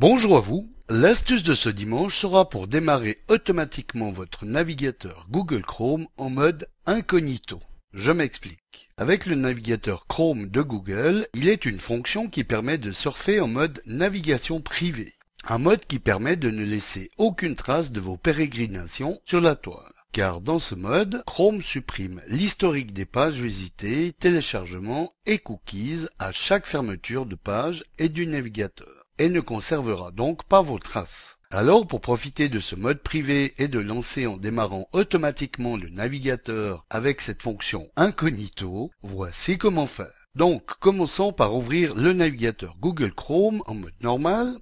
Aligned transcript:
Bonjour 0.00 0.36
à 0.36 0.40
vous, 0.40 0.70
l'astuce 0.88 1.42
de 1.42 1.54
ce 1.54 1.68
dimanche 1.68 2.16
sera 2.16 2.48
pour 2.48 2.68
démarrer 2.68 3.18
automatiquement 3.26 4.12
votre 4.12 4.44
navigateur 4.44 5.26
Google 5.28 5.62
Chrome 5.62 6.06
en 6.18 6.30
mode 6.30 6.68
incognito. 6.86 7.58
Je 7.92 8.12
m'explique. 8.12 8.90
Avec 8.96 9.26
le 9.26 9.34
navigateur 9.34 10.06
Chrome 10.06 10.46
de 10.46 10.62
Google, 10.62 11.26
il 11.34 11.48
est 11.48 11.64
une 11.64 11.80
fonction 11.80 12.28
qui 12.28 12.44
permet 12.44 12.78
de 12.78 12.92
surfer 12.92 13.40
en 13.40 13.48
mode 13.48 13.82
navigation 13.86 14.60
privée. 14.60 15.14
Un 15.48 15.58
mode 15.58 15.84
qui 15.84 15.98
permet 15.98 16.36
de 16.36 16.50
ne 16.50 16.64
laisser 16.64 17.10
aucune 17.18 17.56
trace 17.56 17.90
de 17.90 17.98
vos 17.98 18.16
pérégrinations 18.16 19.18
sur 19.24 19.40
la 19.40 19.56
toile. 19.56 19.92
Car 20.12 20.40
dans 20.40 20.60
ce 20.60 20.76
mode, 20.76 21.24
Chrome 21.26 21.60
supprime 21.60 22.22
l'historique 22.28 22.92
des 22.92 23.04
pages 23.04 23.40
visitées, 23.40 24.12
téléchargements 24.20 25.08
et 25.26 25.38
cookies 25.38 26.06
à 26.20 26.30
chaque 26.30 26.68
fermeture 26.68 27.26
de 27.26 27.34
page 27.34 27.82
et 27.98 28.08
du 28.08 28.28
navigateur 28.28 28.97
et 29.18 29.28
ne 29.28 29.40
conservera 29.40 30.10
donc 30.10 30.44
pas 30.44 30.62
vos 30.62 30.78
traces. 30.78 31.38
Alors 31.50 31.86
pour 31.86 32.00
profiter 32.00 32.48
de 32.48 32.60
ce 32.60 32.74
mode 32.74 33.02
privé 33.02 33.54
et 33.56 33.68
de 33.68 33.78
lancer 33.78 34.26
en 34.26 34.36
démarrant 34.36 34.86
automatiquement 34.92 35.76
le 35.76 35.88
navigateur 35.88 36.84
avec 36.90 37.20
cette 37.22 37.42
fonction 37.42 37.90
incognito, 37.96 38.90
voici 39.02 39.56
comment 39.56 39.86
faire. 39.86 40.12
Donc 40.34 40.78
commençons 40.78 41.32
par 41.32 41.54
ouvrir 41.54 41.94
le 41.94 42.12
navigateur 42.12 42.76
Google 42.78 43.14
Chrome 43.14 43.62
en 43.66 43.74
mode 43.74 44.00
normal 44.02 44.58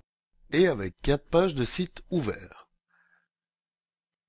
et 0.52 0.68
avec 0.68 0.94
quatre 1.02 1.28
pages 1.28 1.54
de 1.54 1.64
site 1.64 2.02
ouverts. 2.10 2.68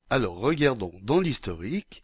Alors 0.10 0.38
regardons 0.38 0.94
dans 1.04 1.20
l'historique. 1.20 2.02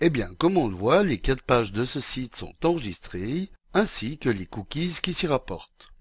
Eh 0.00 0.10
bien, 0.10 0.34
comme 0.38 0.56
on 0.56 0.68
le 0.68 0.74
voit, 0.74 1.02
les 1.02 1.18
quatre 1.18 1.42
pages 1.42 1.72
de 1.72 1.84
ce 1.84 2.00
site 2.00 2.36
sont 2.36 2.54
enregistrées, 2.64 3.50
ainsi 3.72 4.18
que 4.18 4.28
les 4.28 4.46
cookies 4.46 4.98
qui 5.02 5.14
s'y 5.14 5.26
rapportent. 5.26 5.91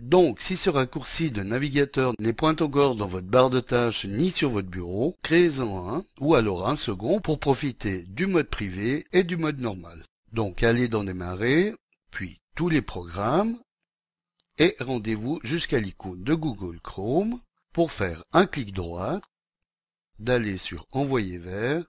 Donc, 0.00 0.40
si 0.40 0.56
ce 0.56 0.70
raccourci 0.70 1.30
de 1.30 1.42
navigateur 1.42 2.14
n'est 2.18 2.32
point 2.32 2.56
encore 2.60 2.96
dans 2.96 3.06
votre 3.06 3.28
barre 3.28 3.50
de 3.50 3.60
tâches 3.60 4.06
ni 4.06 4.30
sur 4.30 4.50
votre 4.50 4.68
bureau, 4.68 5.16
créez-en 5.22 5.94
un, 5.94 6.04
ou 6.18 6.34
alors 6.34 6.68
un 6.68 6.76
second 6.76 7.20
pour 7.20 7.38
profiter 7.38 8.02
du 8.04 8.26
mode 8.26 8.48
privé 8.48 9.06
et 9.12 9.22
du 9.22 9.36
mode 9.36 9.60
normal. 9.60 10.02
Donc, 10.32 10.64
allez 10.64 10.88
dans 10.88 11.04
Démarrer, 11.04 11.74
puis 12.10 12.40
Tous 12.56 12.68
les 12.68 12.82
programmes, 12.82 13.58
et 14.58 14.76
rendez-vous 14.80 15.40
jusqu'à 15.42 15.80
l'icône 15.80 16.22
de 16.22 16.34
Google 16.34 16.80
Chrome 16.80 17.38
pour 17.72 17.90
faire 17.92 18.24
un 18.32 18.46
clic 18.46 18.72
droit, 18.72 19.20
d'aller 20.18 20.58
sur 20.58 20.86
Envoyer 20.92 21.38
vers, 21.38 21.84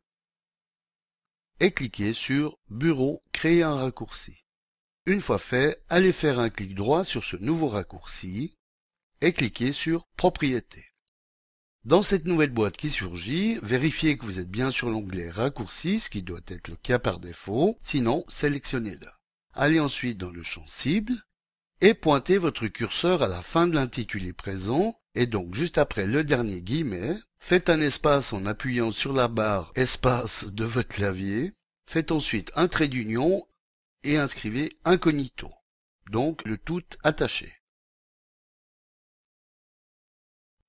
et 1.59 1.71
cliquer 1.71 2.13
sur 2.13 2.57
Bureau 2.69 3.21
Créer 3.31 3.63
un 3.63 3.75
raccourci. 3.75 4.44
Une 5.07 5.21
fois 5.21 5.37
fait, 5.37 5.79
allez 5.87 6.11
faire 6.11 6.39
un 6.39 6.49
clic 6.49 6.73
droit 6.73 7.05
sur 7.05 7.23
ce 7.23 7.35
nouveau 7.37 7.67
raccourci 7.67 8.55
et 9.21 9.33
cliquez 9.33 9.71
sur 9.71 10.07
Propriétés. 10.17 10.87
Dans 11.83 12.01
cette 12.01 12.25
nouvelle 12.25 12.49
boîte 12.49 12.75
qui 12.75 12.89
surgit, 12.89 13.59
vérifiez 13.61 14.17
que 14.17 14.25
vous 14.25 14.39
êtes 14.39 14.49
bien 14.49 14.71
sur 14.71 14.89
l'onglet 14.89 15.29
Raccourcis, 15.29 15.99
ce 15.99 16.09
qui 16.09 16.23
doit 16.23 16.41
être 16.47 16.69
le 16.69 16.75
cas 16.77 16.97
par 16.97 17.19
défaut, 17.19 17.77
sinon 17.83 18.25
sélectionnez-le. 18.27 19.07
Allez 19.53 19.79
ensuite 19.79 20.17
dans 20.17 20.31
le 20.31 20.41
champ 20.41 20.65
Cible 20.67 21.13
et 21.81 21.93
pointez 21.93 22.39
votre 22.39 22.65
curseur 22.65 23.21
à 23.21 23.27
la 23.27 23.43
fin 23.43 23.67
de 23.67 23.75
l'intitulé 23.75 24.33
présent 24.33 24.99
et 25.13 25.27
donc 25.27 25.53
juste 25.53 25.77
après 25.77 26.07
le 26.07 26.23
dernier 26.23 26.63
guillemet, 26.63 27.15
faites 27.39 27.69
un 27.69 27.79
espace 27.79 28.33
en 28.33 28.47
appuyant 28.47 28.91
sur 28.91 29.13
la 29.13 29.27
barre 29.27 29.71
Espace 29.75 30.45
de 30.45 30.65
votre 30.65 30.87
clavier, 30.87 31.53
faites 31.87 32.11
ensuite 32.11 32.51
un 32.55 32.67
trait 32.67 32.87
d'union 32.87 33.45
et 34.05 34.17
inscrivez 34.17 34.71
incognito, 34.85 35.49
donc 36.11 36.43
le 36.45 36.57
tout 36.57 36.83
attaché. 37.03 37.53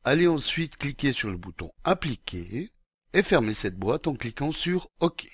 Allez 0.04 0.28
ensuite 0.28 0.76
cliquer 0.76 1.12
sur 1.12 1.30
le 1.30 1.36
bouton 1.36 1.72
Appliquer 1.84 2.70
et 3.12 3.22
fermez 3.22 3.54
cette 3.54 3.76
boîte 3.76 4.06
en 4.06 4.14
cliquant 4.14 4.52
sur 4.52 4.88
OK. 5.00 5.26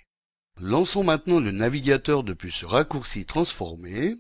Lançons 0.61 1.05
maintenant 1.05 1.41
le 1.41 1.51
navigateur 1.51 2.25
depuis 2.25 2.53
ce 2.53 2.67
raccourci 2.67 3.27
transformé 3.27 4.17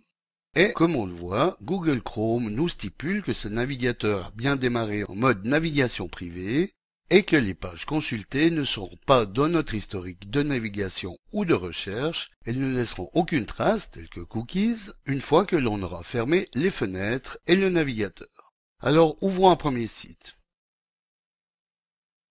et 0.54 0.72
comme 0.74 0.96
on 0.96 1.06
le 1.06 1.14
voit, 1.14 1.56
Google 1.62 2.02
Chrome 2.02 2.50
nous 2.50 2.68
stipule 2.68 3.22
que 3.22 3.32
ce 3.32 3.48
navigateur 3.48 4.26
a 4.26 4.30
bien 4.32 4.56
démarré 4.56 5.04
en 5.04 5.14
mode 5.14 5.46
navigation 5.46 6.08
privée 6.08 6.74
et 7.12 7.24
que 7.24 7.36
les 7.36 7.52
pages 7.52 7.84
consultées 7.84 8.50
ne 8.50 8.64
seront 8.64 8.96
pas 9.04 9.26
dans 9.26 9.50
notre 9.50 9.74
historique 9.74 10.30
de 10.30 10.42
navigation 10.42 11.18
ou 11.34 11.44
de 11.44 11.52
recherche, 11.52 12.30
elles 12.46 12.58
ne 12.58 12.74
laisseront 12.74 13.10
aucune 13.12 13.44
trace, 13.44 13.90
telle 13.90 14.08
que 14.08 14.20
cookies, 14.20 14.78
une 15.04 15.20
fois 15.20 15.44
que 15.44 15.56
l'on 15.56 15.82
aura 15.82 16.02
fermé 16.04 16.48
les 16.54 16.70
fenêtres 16.70 17.38
et 17.46 17.54
le 17.54 17.68
navigateur. 17.68 18.54
Alors 18.80 19.22
ouvrons 19.22 19.50
un 19.50 19.56
premier 19.56 19.88
site. 19.88 20.36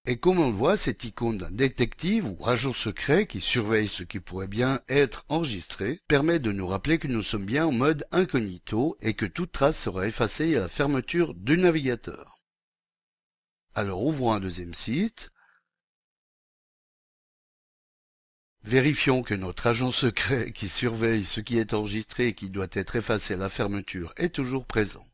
Et 0.07 0.17
comme 0.17 0.39
on 0.39 0.49
le 0.49 0.57
voit, 0.57 0.77
cette 0.77 1.03
icône 1.03 1.37
d'un 1.37 1.51
détective 1.51 2.25
ou 2.25 2.47
agent 2.47 2.73
secret 2.73 3.27
qui 3.27 3.39
surveille 3.39 3.87
ce 3.87 4.01
qui 4.01 4.19
pourrait 4.19 4.47
bien 4.47 4.81
être 4.89 5.25
enregistré 5.29 5.99
permet 6.07 6.39
de 6.39 6.51
nous 6.51 6.65
rappeler 6.65 6.97
que 6.97 7.07
nous 7.07 7.21
sommes 7.21 7.45
bien 7.45 7.67
en 7.67 7.71
mode 7.71 8.07
incognito 8.11 8.97
et 8.99 9.13
que 9.13 9.27
toute 9.27 9.51
trace 9.51 9.77
sera 9.77 10.07
effacée 10.07 10.57
à 10.57 10.61
la 10.61 10.67
fermeture 10.67 11.35
du 11.35 11.55
navigateur. 11.59 12.40
Alors 13.73 14.03
ouvrons 14.05 14.33
un 14.33 14.41
deuxième 14.41 14.73
site. 14.73 15.29
Vérifions 18.63 19.23
que 19.23 19.33
notre 19.33 19.67
agent 19.67 19.91
secret 19.91 20.51
qui 20.51 20.67
surveille 20.67 21.23
ce 21.23 21.39
qui 21.39 21.57
est 21.57 21.73
enregistré 21.73 22.27
et 22.27 22.33
qui 22.33 22.49
doit 22.49 22.67
être 22.73 22.95
effacé 22.97 23.33
à 23.33 23.37
la 23.37 23.49
fermeture 23.49 24.13
est 24.17 24.35
toujours 24.35 24.65
présent. 24.65 25.05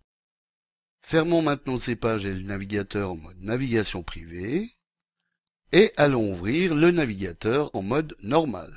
Fermons 1.02 1.44
maintenant 1.44 1.78
ces 1.78 1.96
pages 1.96 2.26
et 2.26 2.34
le 2.34 2.42
navigateur 2.42 3.12
en 3.12 3.16
mode 3.16 3.40
navigation 3.40 4.04
privée. 4.04 4.70
Et 5.72 5.94
allons 5.96 6.34
ouvrir 6.34 6.74
le 6.74 6.92
navigateur 6.92 7.70
en 7.74 7.84
mode 7.84 8.16
normal. 8.22 8.74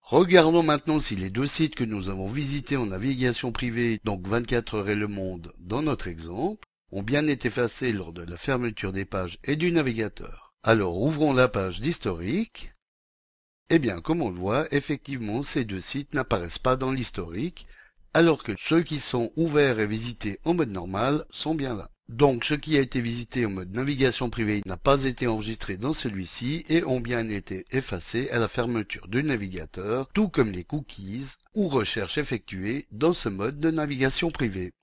Regardons 0.00 0.62
maintenant 0.62 1.00
si 1.00 1.16
les 1.16 1.30
deux 1.30 1.46
sites 1.46 1.74
que 1.74 1.84
nous 1.84 2.08
avons 2.08 2.28
visités 2.28 2.76
en 2.76 2.86
navigation 2.86 3.52
privée, 3.52 4.00
donc 4.04 4.26
24 4.26 4.74
heures 4.74 4.88
et 4.88 4.96
le 4.96 5.06
monde 5.06 5.52
dans 5.58 5.82
notre 5.82 6.08
exemple, 6.08 6.66
ont 6.92 7.02
bien 7.02 7.26
été 7.26 7.48
effacés 7.48 7.92
lors 7.92 8.12
de 8.12 8.22
la 8.22 8.36
fermeture 8.36 8.92
des 8.92 9.04
pages 9.04 9.38
et 9.44 9.56
du 9.56 9.72
navigateur. 9.72 10.54
Alors 10.62 11.00
ouvrons 11.00 11.32
la 11.32 11.48
page 11.48 11.80
d'historique. 11.80 12.72
Eh 13.70 13.78
bien, 13.78 14.00
comme 14.00 14.22
on 14.22 14.28
le 14.28 14.36
voit, 14.36 14.66
effectivement, 14.70 15.42
ces 15.42 15.64
deux 15.64 15.80
sites 15.80 16.14
n'apparaissent 16.14 16.58
pas 16.58 16.76
dans 16.76 16.92
l'historique, 16.92 17.64
alors 18.14 18.44
que 18.44 18.52
ceux 18.58 18.82
qui 18.82 19.00
sont 19.00 19.32
ouverts 19.36 19.80
et 19.80 19.86
visités 19.86 20.38
en 20.44 20.54
mode 20.54 20.70
normal 20.70 21.24
sont 21.30 21.54
bien 21.54 21.74
là. 21.74 21.88
Donc, 22.08 22.44
ce 22.44 22.52
qui 22.52 22.76
a 22.76 22.80
été 22.80 23.00
visité 23.00 23.46
en 23.46 23.50
mode 23.50 23.72
navigation 23.72 24.28
privée 24.28 24.60
n'a 24.66 24.76
pas 24.76 25.04
été 25.04 25.26
enregistré 25.26 25.78
dans 25.78 25.94
celui-ci 25.94 26.62
et 26.68 26.84
ont 26.84 27.00
bien 27.00 27.28
été 27.30 27.64
effacés 27.70 28.28
à 28.30 28.38
la 28.38 28.48
fermeture 28.48 29.08
du 29.08 29.22
navigateur, 29.22 30.08
tout 30.12 30.28
comme 30.28 30.52
les 30.52 30.64
cookies 30.64 31.32
ou 31.54 31.68
recherches 31.68 32.18
effectuées 32.18 32.86
dans 32.90 33.14
ce 33.14 33.30
mode 33.30 33.60
de 33.60 33.70
navigation 33.70 34.30
privée. 34.30 34.74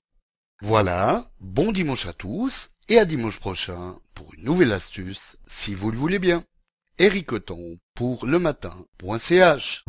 Voilà, 0.62 1.24
bon 1.40 1.72
dimanche 1.72 2.04
à 2.04 2.12
tous 2.12 2.72
et 2.90 2.98
à 2.98 3.06
dimanche 3.06 3.40
prochain 3.40 3.96
pour 4.14 4.34
une 4.34 4.44
nouvelle 4.44 4.72
astuce 4.72 5.38
si 5.46 5.74
vous 5.74 5.90
le 5.90 5.96
voulez 5.96 6.18
bien. 6.18 6.44
Eric 6.98 7.30
pour 7.94 8.26
le 8.26 8.38
matin.ch 8.38 9.84